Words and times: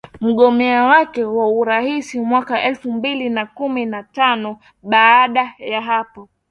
mgombea 0.21 0.83
wake 0.85 1.23
wa 1.23 1.47
urais 1.49 2.15
mwaka 2.15 2.63
elfu 2.63 2.91
mbili 2.91 3.29
na 3.29 3.45
kumi 3.45 3.85
na 3.85 4.03
tano 4.03 4.59
Baada 4.83 5.53
ya 5.59 5.81
hapo 5.81 6.29